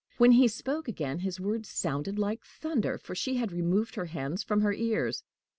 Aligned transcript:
When 0.17 0.31
he 0.31 0.47
spoke 0.47 0.87
again, 0.87 1.19
his 1.19 1.39
words 1.39 1.69
sounded 1.69 2.17
like 2.17 2.43
thunder, 2.43 2.97
for 2.97 3.13
she 3.13 3.35
had 3.35 3.51
removed 3.51 3.93
her 3.93 4.05
hands 4.05 4.41
from 4.41 4.61
her 4.61 4.73
ears. 4.73 5.23